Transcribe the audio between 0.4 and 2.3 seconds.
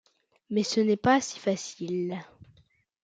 Mais ce n'est pas si facile...